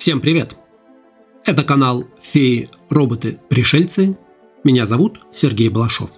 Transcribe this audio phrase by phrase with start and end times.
[0.00, 0.56] Всем привет!
[1.44, 4.16] Это канал «Феи, роботы, пришельцы».
[4.64, 6.10] Меня зовут Сергей Балашов.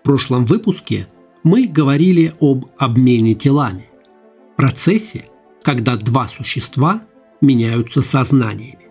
[0.00, 1.06] В прошлом выпуске
[1.42, 3.90] мы говорили об обмене телами,
[4.56, 5.26] процессе,
[5.62, 7.02] когда два существа
[7.42, 8.88] меняются сознаниями.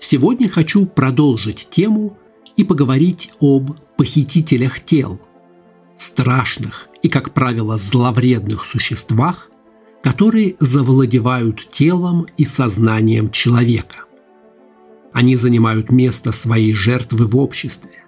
[0.00, 2.18] Сегодня хочу продолжить тему
[2.56, 5.20] и поговорить об похитителях тел,
[5.96, 9.48] страшных и, как правило, зловредных существах,
[10.06, 14.04] которые завладевают телом и сознанием человека.
[15.12, 18.04] Они занимают место своей жертвы в обществе,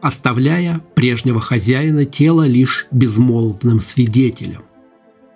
[0.00, 4.62] оставляя прежнего хозяина тела лишь безмолвным свидетелем,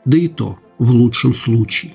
[0.04, 1.94] да и то в лучшем случае.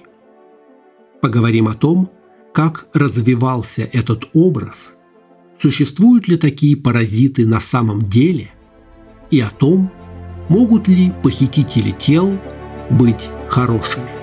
[1.22, 2.10] Поговорим о том,
[2.54, 4.94] как развивался этот образ,
[5.58, 8.52] существуют ли такие паразиты на самом деле,
[9.30, 9.92] и о том,
[10.48, 12.40] могут ли похитители тел
[12.90, 14.15] быть хорошими.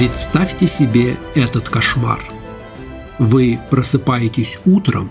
[0.00, 2.24] Представьте себе этот кошмар.
[3.18, 5.10] Вы просыпаетесь утром,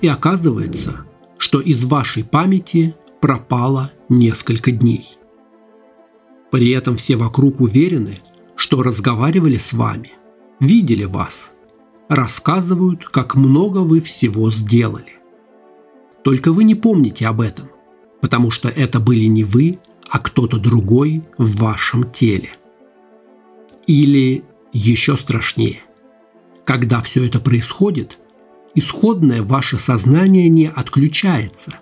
[0.00, 1.04] и оказывается,
[1.36, 5.18] что из вашей памяти пропало несколько дней.
[6.50, 8.16] При этом все вокруг уверены,
[8.54, 10.12] что разговаривали с вами,
[10.60, 11.52] видели вас,
[12.08, 15.12] рассказывают, как много вы всего сделали.
[16.24, 17.68] Только вы не помните об этом,
[18.22, 19.78] потому что это были не вы,
[20.08, 22.52] а кто-то другой в вашем теле.
[23.86, 24.42] Или
[24.72, 25.80] еще страшнее,
[26.64, 28.18] когда все это происходит,
[28.74, 31.78] исходное ваше сознание не отключается,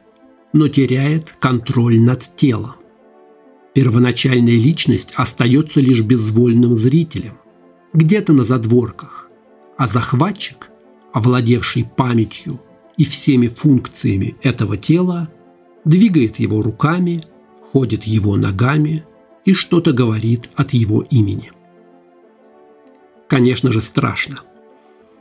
[0.52, 2.74] но теряет контроль над телом.
[3.72, 7.38] Первоначальная личность остается лишь безвольным зрителем,
[7.92, 9.28] где-то на задворках,
[9.76, 10.70] а захватчик,
[11.12, 12.60] овладевший памятью
[12.96, 15.28] и всеми функциями этого тела,
[15.84, 17.22] двигает его руками,
[17.72, 19.04] ходит его ногами
[19.44, 21.50] и что-то говорит от его имени.
[23.28, 24.40] Конечно же, страшно.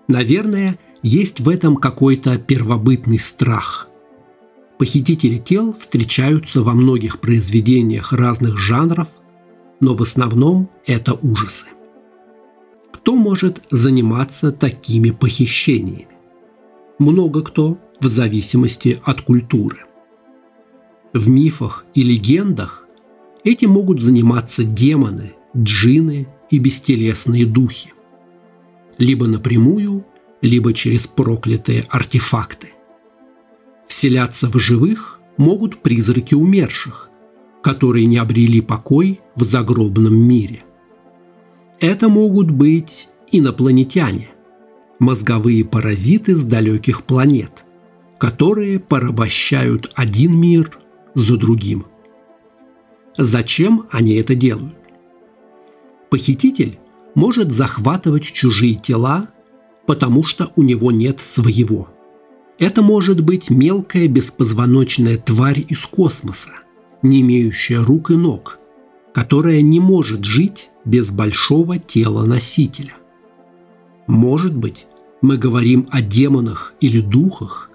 [0.08, 3.90] Наверное, есть в этом какой-то первобытный страх–
[4.84, 9.08] Похитители тел встречаются во многих произведениях разных жанров,
[9.80, 11.68] но в основном это ужасы.
[12.91, 16.09] Кто может заниматься такими похищениями?
[17.00, 19.85] Много кто в зависимости от культуры.
[21.14, 22.85] В мифах и легендах
[23.44, 27.94] этим могут заниматься демоны, джины и бестелесные духи.
[28.97, 30.06] Либо напрямую,
[30.41, 32.69] либо через проклятые артефакты–
[34.03, 37.09] Вселяться в живых могут призраки умерших,
[37.62, 40.64] которые не обрели покой в загробном мире.
[41.80, 44.31] Это могут быть инопланетяне,
[45.00, 47.66] мозговые паразиты с далеких планет,
[48.18, 50.78] которые порабощают один мир
[51.14, 51.85] за другим.
[53.18, 54.75] Зачем они это делают?
[56.13, 56.78] Похититель
[57.16, 59.29] может захватывать чужие тела,
[59.88, 61.90] потому что у него нет своего–
[62.59, 66.52] это может быть мелкая беспозвоночная тварь из космоса,
[67.02, 68.59] не имеющая рук и ног,
[69.13, 72.94] которая не может жить без большого тела носителя.
[74.07, 74.85] Может быть,
[75.22, 77.69] мы говорим о демонах или духах,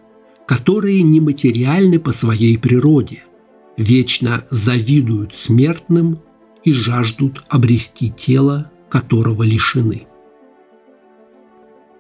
[0.47, 3.25] которые нематериальны по своей природе,
[3.77, 6.21] вечно завидуют смертным
[6.69, 10.07] и жаждут обрести тело, которого лишены.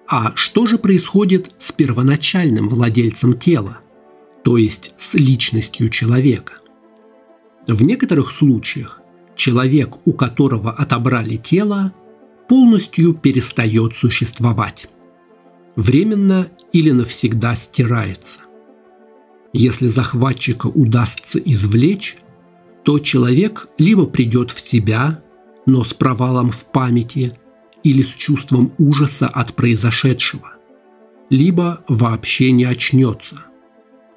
[0.06, 3.78] А что же происходит с первоначальным владельцем тела,
[4.44, 6.54] то есть с личностью человека?
[7.66, 9.00] В некоторых случаях
[9.36, 11.94] человек, у которого отобрали тело,
[12.46, 14.88] полностью перестает существовать.
[15.76, 18.40] Временно или навсегда стирается.
[19.54, 22.18] Если захватчика удастся извлечь,
[22.84, 25.22] то человек либо придет в себя,
[25.66, 27.32] но с провалом в памяти–
[27.82, 30.52] или с чувством ужаса от произошедшего,
[31.30, 33.36] либо вообще не очнется.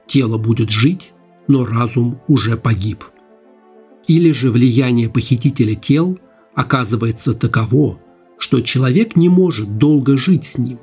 [0.08, 1.14] Тело будет жить,
[1.48, 3.06] но разум уже погиб.
[4.08, 6.20] Или же влияние похитителя тел
[6.54, 8.00] оказывается таково,
[8.38, 10.80] что человек не может долго жить с ним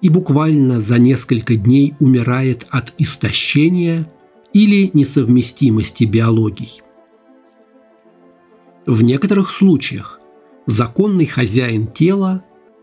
[0.00, 4.10] и буквально за несколько дней умирает от истощения
[4.52, 6.82] или несовместимости биологий.
[8.90, 10.18] В некоторых случаях
[10.66, 12.42] законный хозяин тела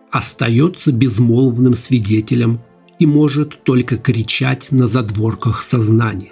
[0.09, 2.62] остается безмолвным свидетелем
[2.98, 6.31] и может только кричать на задворках сознания.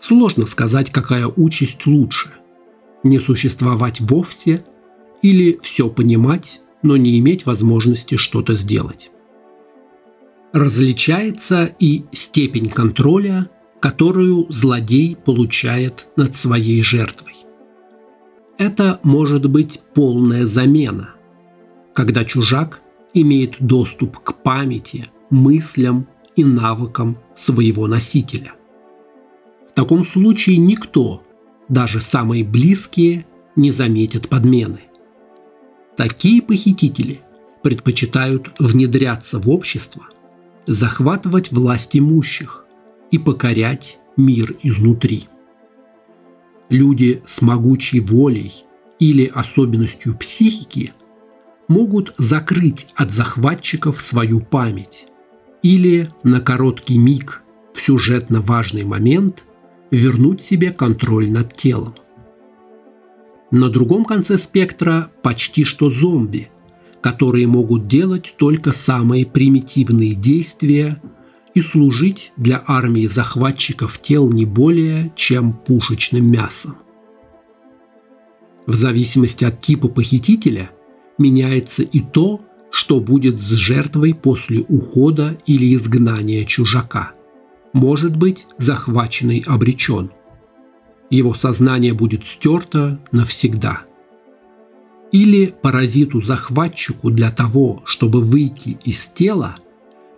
[0.00, 2.32] Сложно сказать, какая участь лучше–
[3.04, 4.64] не существовать вовсе
[5.22, 9.12] или все понимать, но не иметь возможности что-то сделать.
[10.52, 13.48] Различается и степень контроля,
[13.78, 17.33] которую злодей получает над своей жертвой.
[18.64, 21.10] Это может быть полная замена,
[21.92, 22.80] когда чужак
[23.12, 28.52] имеет доступ к памяти, мыслям и навыкам своего носителя.
[29.68, 31.22] В таком случае никто,
[31.68, 34.80] даже самые близкие, не заметит подмены.
[35.98, 37.20] Такие похитители
[37.62, 40.04] предпочитают внедряться в общество,
[40.66, 42.64] захватывать власть имущих
[43.10, 45.24] и покорять мир изнутри.
[46.68, 48.64] Люди с могучей волей
[48.98, 50.92] или особенностью психики
[51.68, 55.06] могут закрыть от захватчиков свою память
[55.62, 59.44] или на короткий миг в сюжетно важный момент
[59.90, 61.94] вернуть себе контроль над телом.
[63.50, 66.50] На другом конце спектра почти что зомби,
[67.00, 71.00] которые могут делать только самые примитивные действия
[71.54, 76.76] и служить для армии захватчиков тел не более, чем пушечным мясом.
[78.66, 80.70] В зависимости от типа похитителя
[81.18, 82.40] меняется и то,
[82.70, 87.12] что будет с жертвой после ухода или изгнания чужака.
[87.72, 90.10] Может быть, захваченный обречен.
[91.10, 93.82] Его сознание будет стерто навсегда.
[95.12, 99.56] Или паразиту-захватчику для того, чтобы выйти из тела,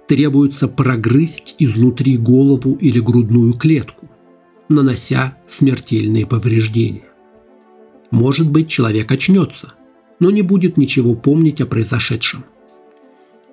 [0.08, 4.08] требуется прогрызть изнутри голову или грудную клетку,
[4.68, 7.04] нанося смертельные повреждения.
[8.10, 9.74] Может быть, человек очнется,
[10.20, 12.44] но не будет ничего помнить о произошедшем.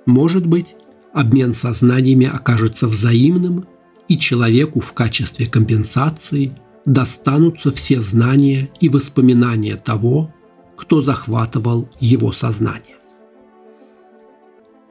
[0.06, 0.76] Может быть,
[1.14, 3.66] обмен сознаниями окажется взаимным,
[4.10, 6.56] и человеку в качестве компенсации
[6.86, 10.34] достанутся все знания и воспоминания того,
[10.76, 12.98] кто захватывал его сознание.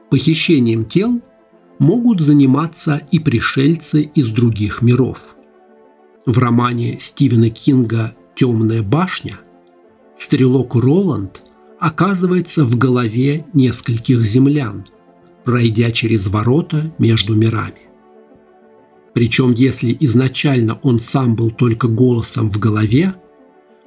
[0.09, 1.21] Похищением тел
[1.83, 5.35] могут заниматься и пришельцы из других миров.
[6.25, 9.39] В романе Стивена Кинга «Темная башня»
[10.17, 11.43] стрелок Роланд
[11.79, 14.85] оказывается в голове нескольких землян,
[15.43, 17.81] пройдя через ворота между мирами.
[19.13, 23.13] Причем если изначально он сам был только голосом в голове,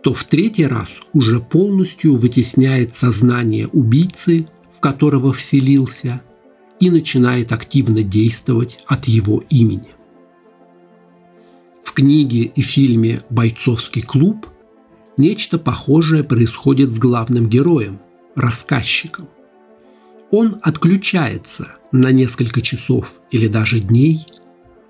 [0.02, 6.20] то в третий раз уже полностью вытесняет сознание убийцы, в которого вселился,
[6.80, 9.90] и начинает активно действовать от его имени.
[11.82, 14.46] В книге и фильме «Бойцовский клуб»
[15.18, 18.00] Нечто похожее происходит с главным героем,
[18.34, 19.28] рассказчиком.
[20.30, 24.26] Он отключается на несколько часов или даже дней,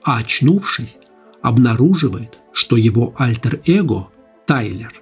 [0.02, 0.96] а очнувшись,
[1.42, 4.08] обнаруживает, что его альтер-эго,
[4.46, 4.92] Тайлер,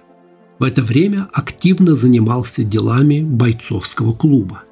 [0.59, 4.63] в это время активно занимался делами бойцовского клуба.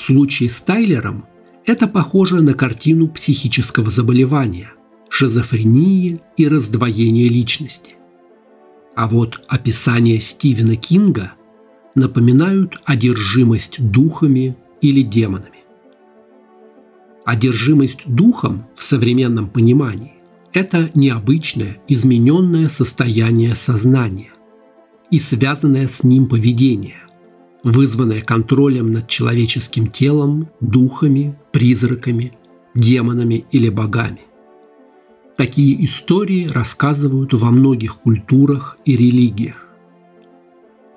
[0.00, 1.26] В случае с Тайлером
[1.66, 4.72] это похоже на картину психического заболевания,
[5.10, 7.96] шизофрении и раздвоения личности.
[8.96, 11.32] А вот описания Стивена Кинга
[11.94, 15.64] напоминают одержимость духами или демонами.
[17.26, 20.14] Одержимость духом в современном понимании–
[20.54, 24.32] это необычное, измененное состояние сознания
[25.10, 27.02] и связанное с ним поведение,
[27.62, 32.32] вызванное контролем над человеческим телом, духами, призраками,
[32.74, 34.20] демонами или богами.
[35.36, 39.66] Такие истории рассказывают во многих культурах и религиях.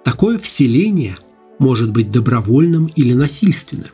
[0.04, 1.16] Такое вселение
[1.60, 3.92] может быть добровольным или насильственным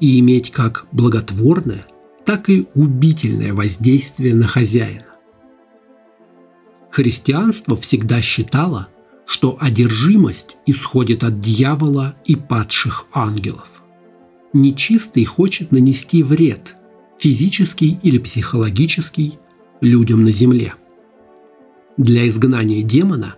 [0.00, 1.86] и иметь как благотворное,
[2.24, 5.06] так и губительное воздействие на хозяина.
[6.90, 8.88] Христианство всегда считало,
[9.28, 13.82] что одержимость исходит от дьявола и падших ангелов.
[14.54, 16.74] Нечистый хочет нанести вред,
[17.18, 19.38] физический или психологический,
[19.82, 20.72] людям на земле.
[21.98, 23.34] Для изгнания демона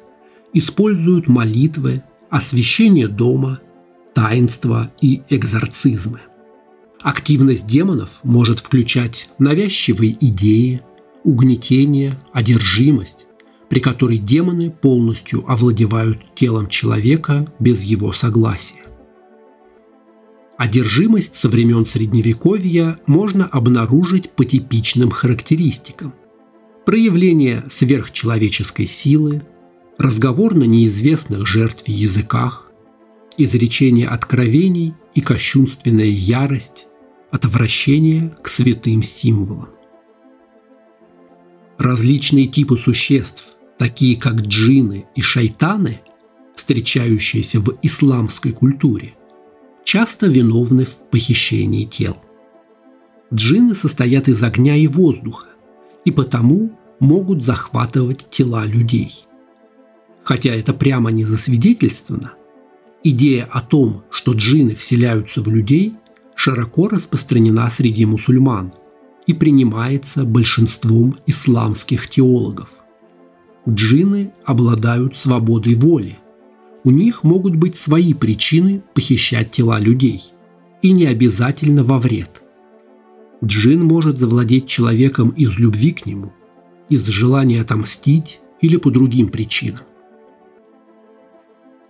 [0.52, 3.58] используют молитвы, освящение дома,
[4.14, 6.20] таинства и экзорцизмы.
[7.02, 10.82] Активность демонов может включать навязчивые идеи,
[11.24, 13.26] угнетение, одержимость,
[13.70, 18.82] при которой демоны полностью овладевают телом человека без его согласия.
[20.58, 26.12] Одержимость со времен Средневековья можно обнаружить по типичным характеристикам
[26.84, 29.42] проявление сверхчеловеческой силы,
[29.96, 32.72] разговор на неизвестных жертве языках,
[33.38, 36.88] изречение откровений и кощунственная ярость,
[37.30, 39.68] отвращение к святым символам.
[41.78, 46.02] Различные типы существ, такие как джинны и шайтаны,
[46.54, 49.14] встречающиеся в исламской культуре,
[49.84, 52.18] часто виновны в похищении тел.
[53.32, 55.46] Джинны состоят из огня и воздуха,
[56.04, 59.24] и потому могут захватывать тела людей.
[60.24, 62.34] Хотя это прямо не засвидетельствовано,
[63.02, 65.94] идея о том, что джинны вселяются в людей,
[66.34, 68.74] широко распространена среди мусульман
[69.26, 72.79] и принимается большинством исламских теологов.
[73.68, 76.18] Джинны обладают свободой воли.
[76.82, 80.32] У них могут быть свои причины похищать тела людей.
[80.82, 82.42] И не обязательно во вред.
[83.44, 86.32] Джин может завладеть человеком из любви к нему,
[86.88, 89.84] из желания отомстить или по другим причинам.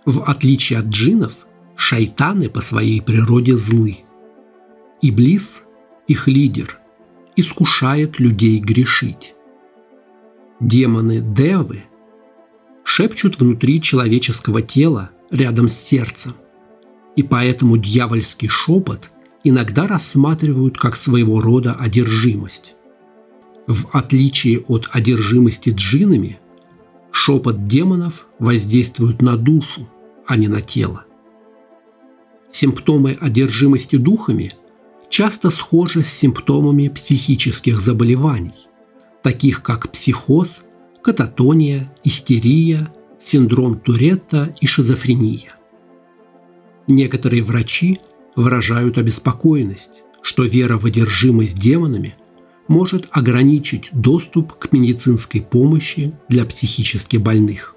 [0.05, 3.99] В отличие от джинов, шайтаны по своей природе злы.
[5.01, 5.63] Иблис,
[6.07, 6.79] их лидер,
[7.35, 9.35] искушает людей грешить.
[10.61, 11.85] Демоны Девы
[12.83, 16.35] шепчут внутри человеческого тела рядом с сердцем,
[17.15, 19.09] и поэтому дьявольский шепот
[19.43, 22.75] иногда рассматривают как своего рода одержимость.
[23.65, 26.39] В отличие от одержимости джинами,
[27.11, 29.89] шепот демонов воздействует на душу,
[30.27, 31.05] а не на тело.
[32.51, 34.53] Симптомы одержимости духами
[35.09, 38.53] часто схожи с симптомами психических заболеваний–
[39.23, 40.63] таких как психоз,
[41.01, 45.55] кататония, истерия, синдром Туретта и шизофрения.
[46.87, 47.99] Некоторые врачи
[48.35, 52.15] выражают обеспокоенность, что вера в одержимость демонами
[52.67, 57.75] может ограничить доступ к медицинской помощи для психически больных.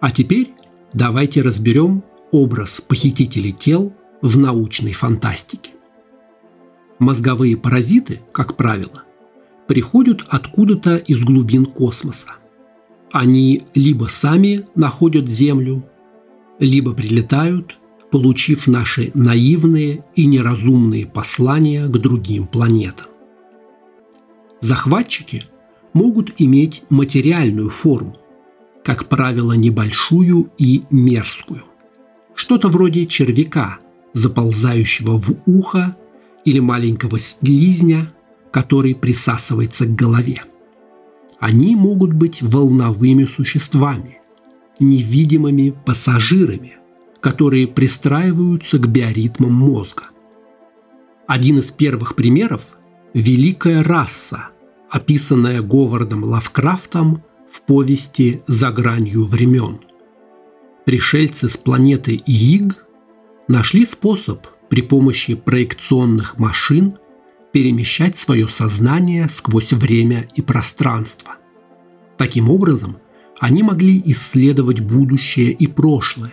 [0.00, 0.52] А теперь
[0.92, 5.72] давайте разберем образ похитителей тел в научной фантастике.
[6.98, 9.04] Мозговые паразиты, как правило,
[9.72, 12.32] приходят откуда-то из глубин космоса.
[13.10, 15.82] Они либо сами находят Землю,
[16.58, 17.78] либо прилетают,
[18.10, 23.06] получив наши наивные и неразумные послания к другим планетам.
[24.60, 25.44] Захватчики
[25.94, 28.14] могут иметь материальную форму,
[28.84, 31.62] как правило, небольшую и мерзкую.
[32.34, 33.78] Что-то вроде червяка,
[34.12, 35.96] заползающего в ухо
[36.44, 38.12] или маленького слизня,
[38.52, 40.42] который присасывается к голове.
[41.40, 44.20] Они могут быть волновыми существами,
[44.78, 46.76] невидимыми пассажирами,
[47.20, 50.04] которые пристраиваются к биоритмам мозга.
[51.26, 52.78] Один из первых примеров–
[53.14, 54.48] великая раса,
[54.90, 59.80] описанная Говардом Лавкрафтом в повести «За гранью времен».
[60.84, 62.86] Пришельцы с планеты Йиг
[63.48, 66.98] нашли способ при помощи проекционных машин
[67.52, 71.36] перемещать свое сознание сквозь время и пространство.
[72.16, 72.96] Таким образом,
[73.38, 76.32] они могли исследовать будущее и прошлое,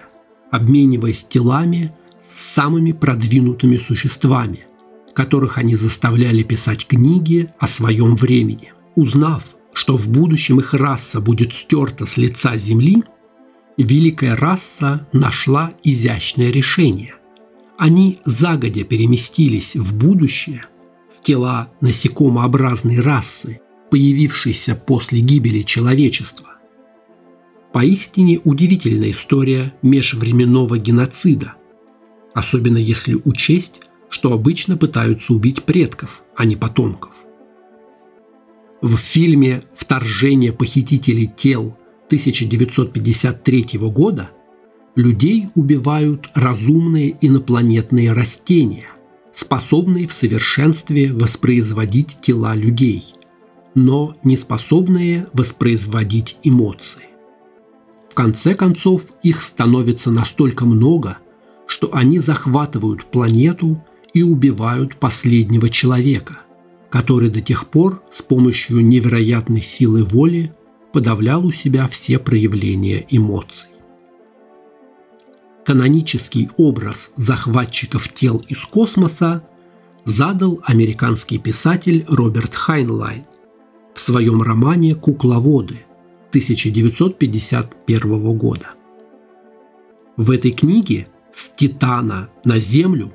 [0.51, 1.93] обмениваясь телами
[2.33, 4.65] с самыми продвинутыми существами,
[5.13, 8.73] которых они заставляли писать книги о своем времени.
[8.95, 13.03] Узнав, что в будущем их раса будет стерта с лица Земли,
[13.77, 17.15] великая раса нашла изящное решение.
[17.77, 20.65] Они загодя переместились в будущее–
[21.21, 26.53] тела насекомообразной расы, появившейся после гибели человечества.
[27.73, 31.53] Поистине удивительная история межвременного геноцида,
[32.33, 37.13] особенно если учесть, что обычно пытаются убить предков, а не потомков.
[38.81, 44.31] В фильме «Вторжение похитителей тел» 1953 года
[44.95, 48.87] людей убивают разумные инопланетные растения–
[49.39, 53.05] способные в совершенстве воспроизводить тела людей,
[53.73, 57.03] но не способные воспроизводить эмоции.
[58.09, 61.19] В конце концов, их становится настолько много,
[61.67, 63.81] что они захватывают планету
[64.13, 66.39] и убивают последнего человека,
[66.89, 70.51] который до тех пор с помощью невероятной силы воли
[70.91, 73.68] подавлял у себя все проявления эмоций
[75.69, 79.43] канонический образ захватчиков тел из космоса
[80.03, 83.25] задал американский писатель Роберт Хайнлайн
[83.93, 85.85] в своем романе «Кукловоды»
[86.29, 88.71] 1951 года.
[90.17, 93.13] В этой книге с Титана на Землю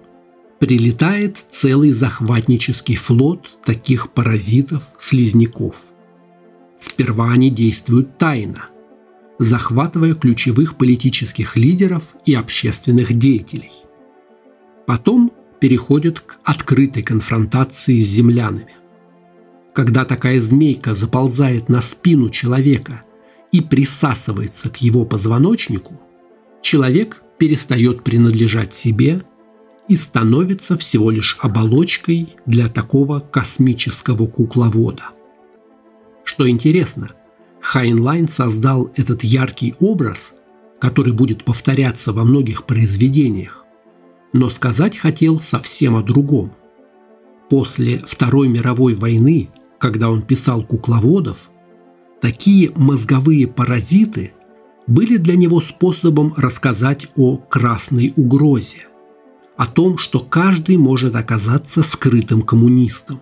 [0.60, 5.74] прилетает целый захватнический флот таких паразитов-слизняков.
[6.78, 8.68] Сперва они действуют тайно–
[9.38, 13.72] захватывая ключевых политических лидеров и общественных деятелей.
[14.86, 18.74] Потом переходят к открытой конфронтации с землянами.
[19.72, 23.02] Когда такая змейка заползает на спину человека
[23.50, 26.00] и присасывается к его позвоночнику,
[26.62, 29.22] человек перестает принадлежать себе
[29.88, 35.10] и становится всего лишь оболочкой для такого космического кукловода.
[36.24, 37.10] Что интересно,
[37.64, 40.34] Хайнлайн создал этот яркий образ,
[40.78, 43.64] который будет повторяться во многих произведениях,
[44.34, 46.52] но сказать хотел совсем о другом.
[47.48, 51.50] После Второй мировой войны, когда он писал кукловодов,
[52.20, 54.32] такие мозговые паразиты
[54.86, 58.86] были для него способом рассказать о красной угрозе–
[59.56, 63.20] о том, что каждый может оказаться скрытым коммунистом.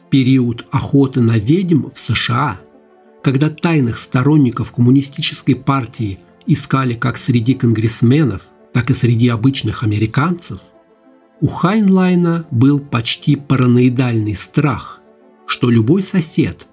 [0.00, 2.60] В период охоты на ведьм в США,
[3.28, 10.60] когда тайных сторонников коммунистической партии искали как среди конгрессменов, так и среди обычных американцев,
[11.42, 15.02] у Хайнлайна был почти параноидальный страх,
[15.44, 16.66] что любой сосед,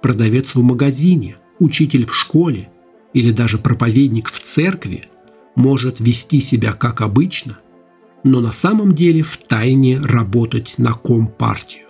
[0.00, 2.70] продавец в магазине, учитель в школе
[3.12, 5.10] или даже проповедник в церкви
[5.56, 7.58] может вести себя как обычно–
[8.24, 11.86] но на самом деле в тайне работать на компартию.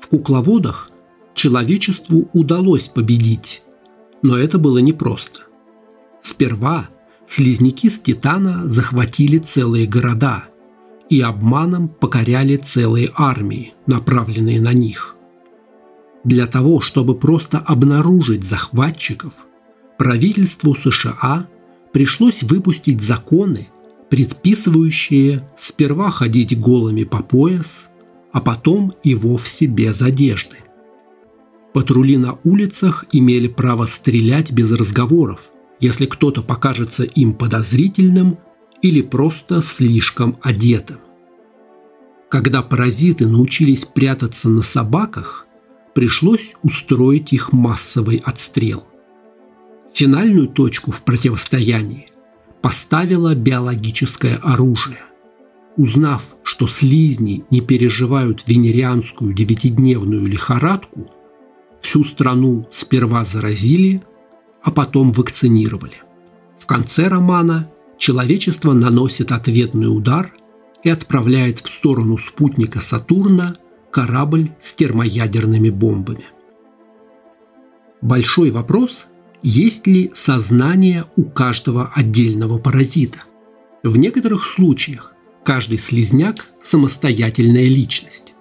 [0.00, 0.89] В кукловодах
[1.40, 3.62] человечеству удалось победить,
[4.20, 5.40] но это было непросто.
[6.22, 6.90] Сперва
[7.26, 10.44] слизняки с Титана захватили целые города
[11.08, 15.16] и обманом покоряли целые армии, направленные на них.
[16.24, 19.46] Для того, чтобы просто обнаружить захватчиков,
[19.96, 21.46] правительству США
[21.90, 23.68] пришлось выпустить законы,
[24.10, 27.88] предписывающие сперва ходить голыми по пояс,
[28.30, 30.58] а потом и вовсе без одежды.
[31.72, 38.38] Патрули на улицах имели право стрелять без разговоров, если кто-то покажется им подозрительным
[38.82, 40.98] или просто слишком одетым.
[42.28, 45.46] Когда паразиты научились прятаться на собаках,
[45.94, 48.84] пришлось устроить их массовый отстрел.
[49.92, 52.08] Финальную точку в противостоянии
[52.62, 54.98] поставила биологическое оружие.
[55.76, 61.10] Узнав, что слизни не переживают венерианскую девятидневную лихорадку,
[61.80, 64.02] всю страну сперва заразили,
[64.62, 65.96] а потом вакцинировали.
[66.58, 70.32] В конце романа человечество наносит ответный удар
[70.82, 73.56] и отправляет в сторону спутника Сатурна
[73.90, 76.24] корабль с термоядерными бомбами.
[78.00, 79.08] Большой вопрос,
[79.42, 83.18] есть ли сознание у каждого отдельного паразита.
[83.82, 85.14] В некоторых случаях
[85.44, 88.34] каждый слизняк– самостоятельная личность.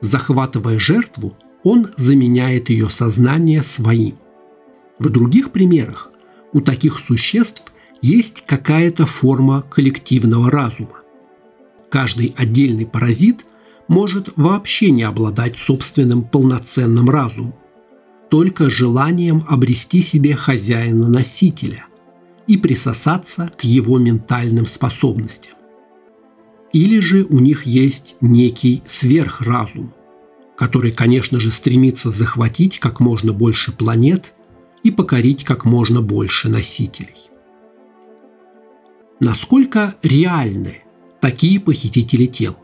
[0.00, 4.16] Захватывая жертву, он заменяет ее сознание своим.
[4.98, 6.12] В других примерах
[6.52, 11.00] у таких существ есть какая-то форма коллективного разума.
[11.90, 13.44] Каждый отдельный паразит
[13.88, 17.54] может вообще не обладать собственным полноценным разумом
[18.34, 21.86] только желанием обрести себе хозяина-носителя
[22.48, 25.52] и присосаться к его ментальным способностям.
[26.72, 29.94] Или же у них есть некий сверхразум,
[30.56, 34.34] который, конечно же, стремится захватить как можно больше планет
[34.82, 37.30] и покорить как можно больше носителей.
[39.20, 40.82] Насколько реальны
[41.20, 42.56] такие похитители тел?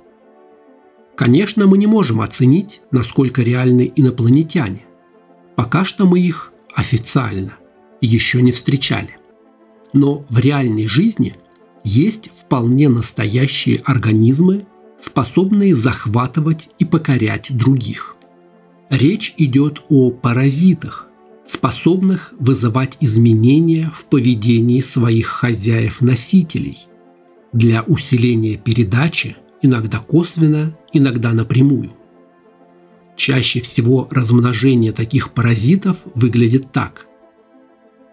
[1.16, 4.84] Конечно, мы не можем оценить, насколько реальны инопланетяне.
[5.56, 7.56] Пока что мы их официально
[8.00, 9.18] еще не встречали.
[9.92, 11.36] Но в реальной жизни
[11.84, 14.66] есть вполне настоящие организмы,
[15.00, 18.16] способные захватывать и покорять других.
[18.90, 21.06] Речь идет о паразитах,
[21.46, 26.78] способных вызывать изменения в поведении своих хозяев-носителей
[27.52, 31.92] для усиления передачи, иногда косвенно, иногда напрямую.
[33.16, 37.06] Чаще всего размножение таких паразитов выглядит так.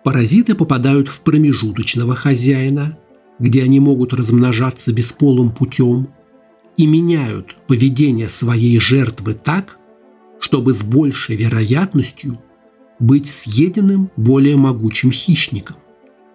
[0.03, 2.97] Паразиты попадают в промежуточного хозяина,
[3.39, 6.09] где они могут размножаться бесполым путем,
[6.77, 9.77] и меняют поведение своей жертвы так,
[10.39, 12.37] чтобы с большей вероятностью
[12.99, 15.75] быть съеденным более могучим хищником,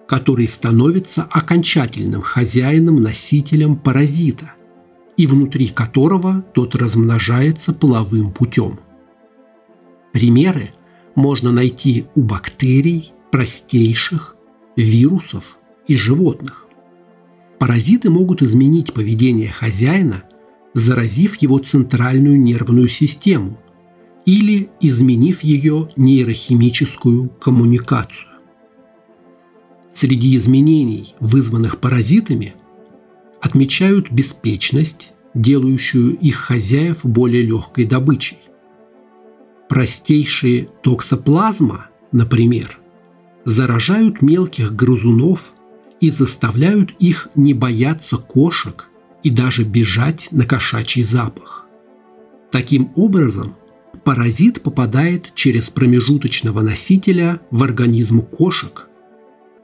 [0.07, 4.53] который становится окончательным хозяином-носителем паразита–
[5.17, 8.81] и внутри которого тот размножается половым путем.
[10.13, 10.71] Примеры
[11.15, 14.37] можно найти у бактерий, простейших,
[14.77, 16.67] вирусов и животных.
[17.59, 20.25] Паразиты могут изменить поведение хозяина,
[20.75, 23.59] заразив его центральную нервную систему
[24.25, 28.29] или изменив ее нейрохимическую коммуникацию.
[29.95, 32.55] Среди изменений, вызванных паразитами,
[33.41, 38.39] отмечают беспечность, делающую их хозяев более легкой добычей.
[39.69, 42.79] Простейшие токсоплазма, например,
[43.45, 45.53] заражают мелких грызунов
[46.01, 48.89] и заставляют их не бояться кошек
[49.23, 51.67] и даже бежать на кошачий запах.
[52.51, 53.57] Таким образом,
[54.05, 58.89] паразит попадает через промежуточного носителя в организм кошек,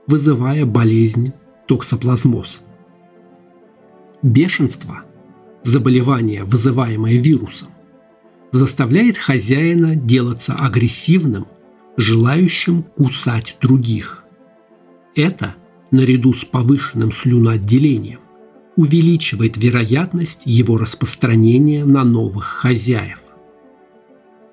[0.07, 1.33] вызывая болезнь
[1.67, 2.63] токсоплазмоз.
[4.23, 5.03] Бешенство–
[5.63, 7.69] заболевание, вызываемое вирусом,
[8.53, 11.47] заставляет хозяина делаться агрессивным,
[11.97, 14.25] желающим кусать других.
[15.15, 15.55] Это,
[15.91, 18.21] наряду с повышенным слюноотделением,
[18.79, 23.19] увеличивает вероятность его распространения на новых хозяев.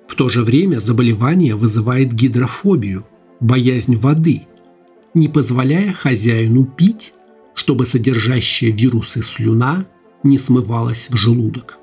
[0.08, 3.06] В то же время заболевание вызывает гидрофобию,
[3.38, 4.48] боязнь воды,
[5.14, 7.12] не позволяя хозяину пить,
[7.54, 9.86] чтобы содержащая вирусы слюна
[10.24, 11.78] не смывалась в желудок.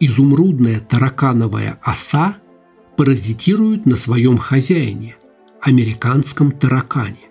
[0.00, 2.36] Изумрудная таракановая оса
[2.98, 5.16] паразитирует на своем хозяине,
[5.62, 7.30] американском таракане.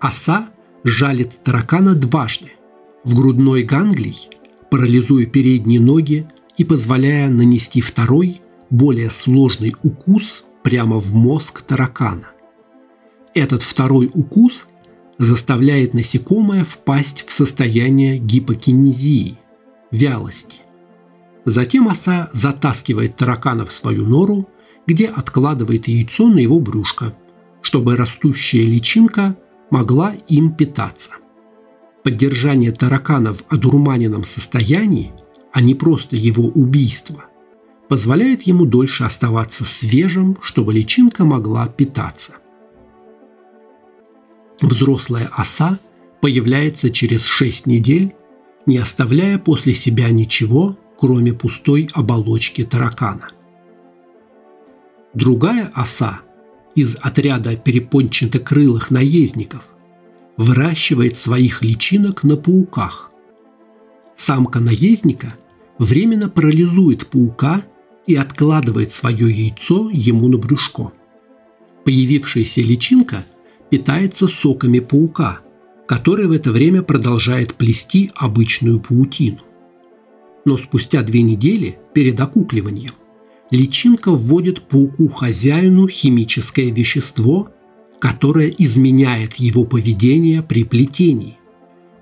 [0.00, 0.48] Оса
[0.84, 2.52] жалит таракана дважды–
[3.04, 4.28] в грудной ганглий,
[4.70, 12.30] парализуя передние ноги и позволяя нанести второй, более сложный укус прямо в мозг таракана.
[13.34, 14.66] Этот второй укус
[15.18, 19.38] заставляет насекомое впасть в состояние гипокинезии,
[19.90, 20.58] вялости.
[21.44, 24.48] Затем оса затаскивает таракана в свою нору,
[24.86, 27.14] где откладывает яйцо на его брюшко,
[27.60, 29.36] чтобы растущая личинка
[29.72, 31.10] могла им питаться.
[32.04, 35.12] Поддержание таракана в одурманенном состоянии,
[35.50, 37.24] а не просто его убийство,
[37.88, 42.32] позволяет ему дольше оставаться свежим, чтобы личинка могла питаться.
[44.60, 45.78] Взрослая оса
[46.20, 48.14] появляется через 6 недель,
[48.66, 53.28] не оставляя после себя ничего, кроме пустой оболочки таракана.
[55.14, 56.20] Другая оса
[56.74, 59.68] из отряда перепончатокрылых наездников
[60.36, 63.12] выращивает своих личинок на пауках.
[64.16, 65.34] Самка наездника
[65.78, 67.62] временно парализует паука
[68.06, 70.92] и откладывает свое яйцо ему на брюшко.
[71.84, 73.24] Появившаяся личинка
[73.70, 75.40] питается соками паука,
[75.86, 79.40] который в это время продолжает плести обычную паутину
[80.44, 82.92] но спустя две недели перед окукливанием
[83.52, 87.50] личинка вводит пауку-хозяину химическое вещество,
[88.00, 91.38] которое изменяет его поведение при плетении,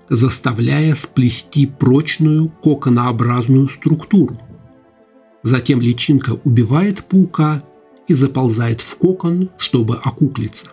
[0.09, 4.39] заставляя сплести прочную коконообразную структуру.
[5.43, 7.63] Затем личинка убивает паука
[8.07, 10.67] и заползает в кокон, чтобы окуклиться.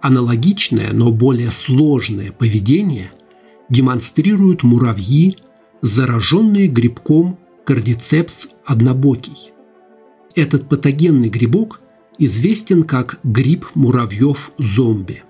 [0.00, 3.10] Аналогичное, но более сложное поведение
[3.68, 5.36] демонстрируют муравьи
[5.82, 9.52] зараженные грибком кардицепс однобокий.
[10.36, 11.80] Этот патогенный грибок
[12.16, 15.24] известен как гриб муравьев-зомби.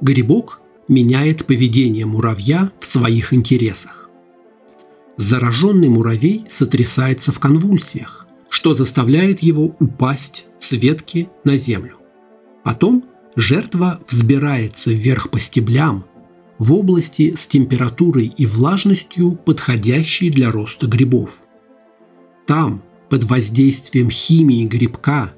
[0.00, 4.08] Грибок меняет поведение муравья в своих интересах.
[5.18, 11.98] Зараженный муравей сотрясается в конвульсиях, что заставляет его упасть с ветки на землю.
[12.64, 13.04] Потом
[13.36, 16.06] жертва взбирается вверх по стеблям,
[16.58, 21.42] в области с температурой и влажностью, подходящей для роста грибов.
[22.48, 25.32] Там, под воздействием химии грибка,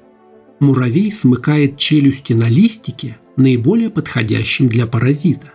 [0.61, 5.51] муравей смыкает челюсти на листике, наиболее подходящим для паразита.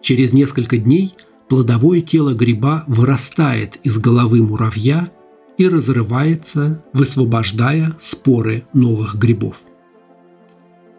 [0.00, 1.14] Через несколько дней
[1.50, 5.12] плодовое тело гриба вырастает из головы муравья
[5.58, 9.60] и разрывается, высвобождая споры новых грибов.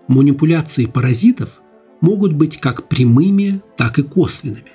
[0.07, 1.61] Манипуляции паразитов–
[1.99, 4.71] могут быть как прямыми, так и косвенными.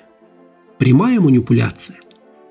[0.77, 1.99] Прямая манипуляция–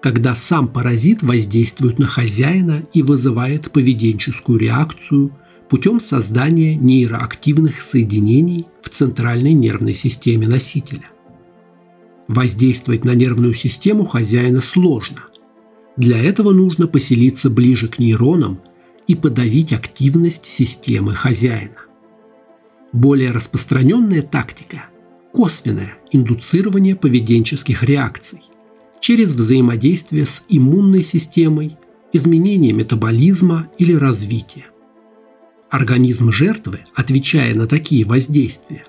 [0.03, 5.31] когда сам паразит воздействует на хозяина и вызывает поведенческую реакцию
[5.69, 11.09] путем создания нейроактивных соединений в центральной нервной системе носителя.
[12.27, 15.25] Воздействовать на нервную систему хозяина сложно.
[15.97, 18.61] Для этого нужно поселиться ближе к нейронам
[19.07, 21.77] и подавить активность системы хозяина.
[22.93, 24.87] Более распространенная тактика–
[25.33, 28.43] косвенное индуцирование поведенческих реакций
[29.03, 31.77] через взаимодействие с иммунной системой,
[32.13, 34.67] изменение метаболизма или развитие.
[35.71, 38.85] Организм жертвы, отвечая на такие воздействия,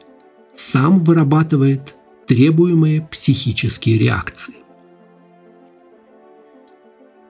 [0.55, 1.95] сам вырабатывает
[2.27, 4.53] требуемые психические реакции.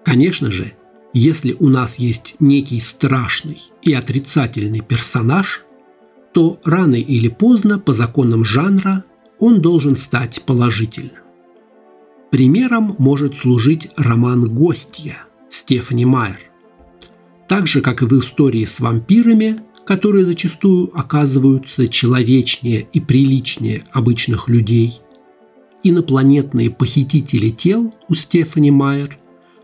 [0.03, 0.73] Конечно же,
[1.13, 5.63] если у нас есть некий страшный и отрицательный персонаж,
[6.33, 9.05] то рано или поздно по законам жанра
[9.39, 11.22] он должен стать положительным.
[12.33, 15.19] Примером может служить роман «Гостья»
[15.51, 16.39] Стефани Майер.
[17.47, 24.49] Так же, как и в истории с вампирами, которые зачастую оказываются человечнее и приличнее обычных
[24.49, 24.99] людей.
[25.83, 29.15] Инопланетные похитители тел у Стефани Майер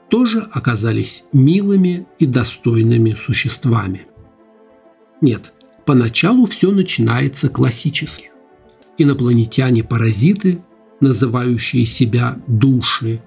[0.08, 4.05] тоже оказались милыми и достойными существами.
[5.21, 5.53] Нет,
[5.88, 8.29] поначалу все начинается классически.
[8.99, 10.62] Инопланетяне-паразиты,
[10.99, 13.21] называющие себя души,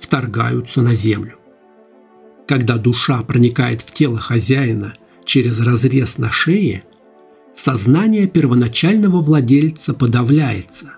[0.00, 1.38] вторгаются на Землю.
[2.46, 6.84] Когда душа проникает в тело хозяина через разрез на шее,
[7.54, 10.92] сознание первоначального владельца подавляется,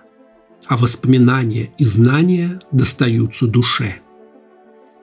[0.67, 3.97] а воспоминания и знания достаются душе.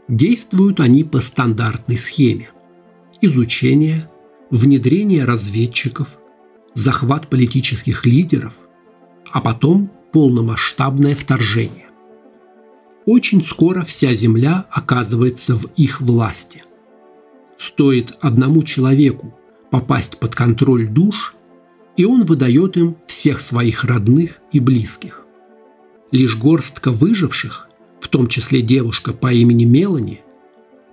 [0.09, 2.49] Действуют они по стандартной схеме.
[3.21, 4.09] Изучение,
[4.51, 6.19] внедрение разведчиков,
[6.73, 8.55] захват политических лидеров,
[9.31, 11.89] а потом полномасштабное вторжение
[13.11, 16.63] очень скоро вся земля оказывается в их власти.
[17.57, 19.35] Стоит одному человеку
[19.71, 21.35] попасть под контроль душ,
[21.97, 25.25] и он выдает им всех своих родных и близких.
[26.13, 30.21] Лишь горстка выживших, в том числе девушка по имени Мелани,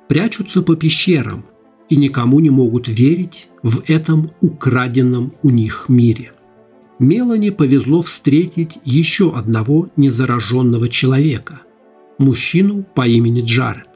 [0.08, 1.46] прячутся по пещерам
[1.90, 6.32] и никому не могут верить в этом украденном у них мире.
[7.00, 11.62] Мелани повезло встретить еще одного незараженного человека,
[12.18, 13.90] мужчину по имени Джаред.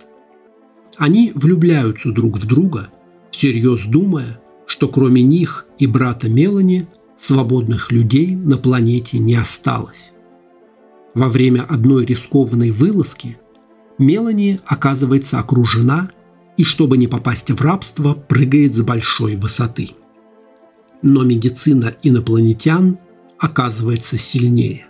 [0.98, 2.90] Они влюбляются друг в друга,
[3.32, 6.88] всерьез думая, что кроме них и брата Мелани
[7.22, 10.14] свободных людей на планете не осталось.
[11.14, 13.38] Во время одной рискованной вылазки
[13.98, 16.12] Мелани оказывается окружена
[16.58, 19.92] и, чтобы не попасть в рабство, прыгает с большой высоты.
[21.02, 22.98] Но медицина инопланетян
[23.38, 24.88] оказывается сильнее.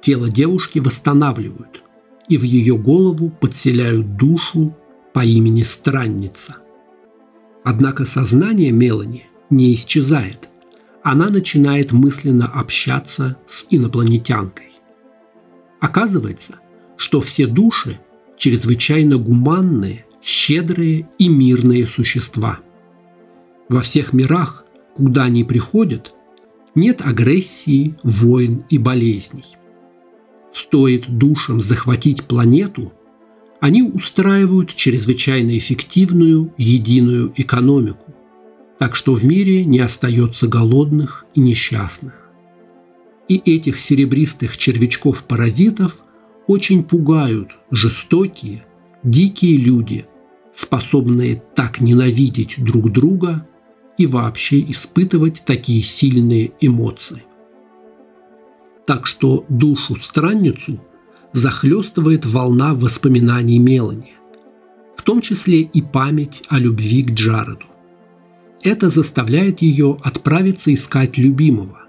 [0.00, 1.82] Тело девушки восстанавливают,
[2.28, 4.76] и в ее голову подселяют душу
[5.14, 6.56] по имени Странница.
[7.64, 10.50] Однако сознание Мелани не исчезает.
[11.02, 14.72] Она начинает мысленно общаться с инопланетянкой.
[15.80, 16.54] Оказывается,
[16.96, 18.00] что все души
[18.36, 22.60] чрезвычайно гуманные, щедрые и мирные существа.
[23.68, 24.63] Во всех мирах,
[24.96, 26.14] куда они приходят,
[26.74, 29.44] нет агрессии, войн и болезней–
[30.54, 32.92] Стоит душам захватить планету,
[33.60, 38.14] они устраивают чрезвычайно эффективную единую экономику,
[38.78, 42.30] так что в мире не остается голодных и несчастных.
[43.28, 45.96] И этих серебристых червячков-паразитов
[46.46, 48.64] очень пугают жестокие,
[49.02, 50.06] дикие люди,
[50.54, 53.44] способные так ненавидеть друг друга
[53.96, 57.24] и вообще испытывать такие сильные эмоции
[58.86, 60.80] так что душу-странницу
[61.32, 64.14] захлестывает волна воспоминаний Мелани,
[64.96, 67.66] в том числе и память о любви к Джареду.
[68.62, 71.80] Это заставляет ее отправиться искать любимого,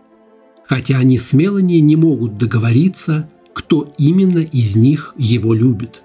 [0.68, 6.04] хотя они с Мелани не могут договориться, кто именно из них его любит.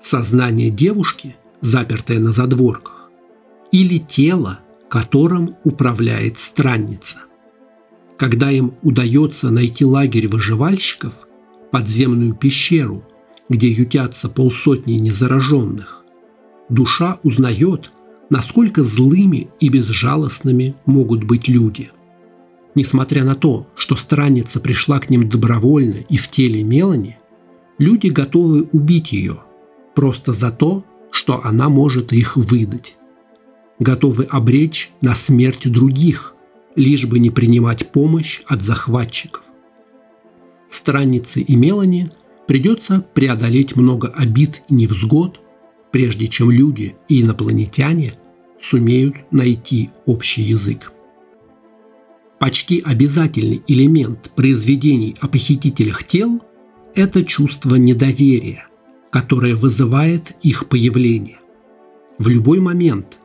[0.00, 3.10] Сознание девушки, запертое на задворках,
[3.72, 7.18] или тело, которым управляет странница.
[8.16, 11.28] Когда им удается найти лагерь выживальщиков,
[11.70, 13.04] подземную пещеру,
[13.48, 16.04] где ютятся полсотни незараженных,
[16.68, 17.90] душа узнает,
[18.30, 21.90] насколько злыми и безжалостными могут быть люди.
[22.74, 27.18] Несмотря на то, что странница пришла к ним добровольно и в теле Мелани,
[27.78, 29.38] люди готовы убить ее
[29.94, 32.97] просто за то, что она может их выдать.
[33.78, 36.34] Готовы обречь на смерть других–
[36.74, 39.42] лишь бы не принимать помощь от захватчиков.
[40.70, 42.10] Страннице и Мелани
[42.46, 45.40] придется преодолеть много обид и невзгод,
[45.90, 48.12] прежде чем люди и инопланетяне
[48.60, 50.92] сумеют найти общий язык.
[52.38, 56.40] Почти обязательный элемент произведений о похитителях тел–
[56.94, 58.66] это чувство недоверия,
[59.10, 61.38] которое вызывает их появление.
[62.18, 63.17] В любой момент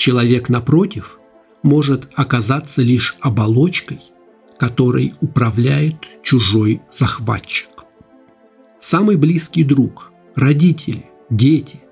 [0.00, 1.20] человек напротив
[1.62, 4.00] может оказаться лишь оболочкой,
[4.58, 7.68] которой управляет чужой захватчик.
[8.80, 11.82] Самый близкий друг, родители, дети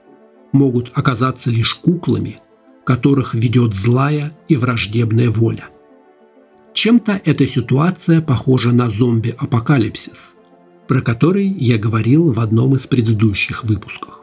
[0.53, 2.39] могут оказаться лишь куклами,
[2.87, 5.67] которых ведет злая и враждебная воля.
[6.73, 10.33] Чем-то эта ситуация похожа на зомби-апокалипсис,
[10.87, 14.21] про который я говорил в одном из предыдущих выпусков.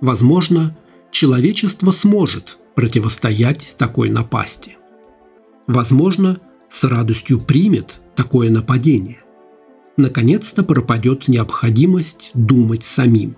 [0.00, 0.76] Возможно,
[1.16, 4.76] человечество сможет противостоять такой напасти.
[5.66, 6.38] Возможно,
[6.70, 9.22] с радостью примет такое нападение.
[9.96, 13.34] Наконец-то пропадет необходимость думать самим.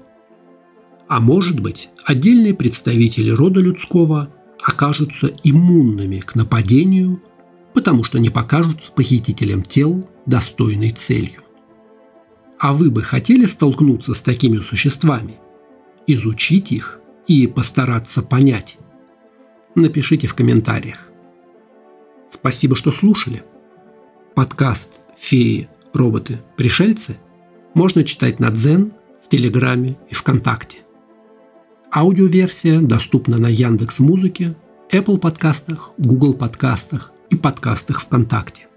[1.06, 7.22] А может быть, отдельные представители рода людского окажутся иммунными к нападению,
[7.74, 11.42] потому что не покажутся похитителям тел достойной целью.
[12.58, 15.36] А вы бы хотели столкнуться с такими существами,
[16.08, 16.97] изучить их
[17.28, 18.78] и постараться понять?
[19.74, 20.98] Напишите в комментариях.
[22.30, 23.44] Спасибо, что слушали.
[24.34, 27.16] Подкаст «Феи, роботы, пришельцы»
[27.74, 30.78] можно читать на Дзен, в Телеграме и ВКонтакте.
[31.94, 34.56] Аудиоверсия доступна на Яндекс Музыке,
[34.90, 38.68] Apple подкастах, Google подкастах и подкастах ВКонтакте.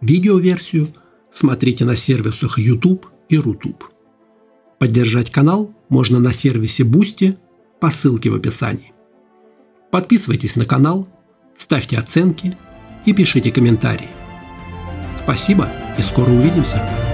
[0.00, 0.88] Видеоверсию
[1.32, 3.84] смотрите на сервисах YouTube и Рутуб.
[4.78, 7.36] Поддержать канал можно на сервисе Boosty
[7.80, 8.92] по ссылке в описании.
[9.90, 11.08] Подписывайтесь на канал,
[11.56, 12.56] ставьте оценки
[13.06, 14.10] и пишите комментарии.
[15.16, 17.05] Спасибо и скоро увидимся!